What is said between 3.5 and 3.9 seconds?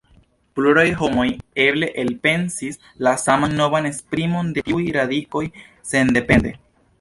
novan